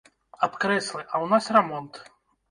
Аб 0.45 0.53
крэслы, 0.61 1.01
а 1.13 1.15
ў 1.23 1.25
нас 1.33 1.49
рамонт! 1.57 2.01